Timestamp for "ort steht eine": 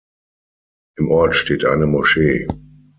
1.11-1.85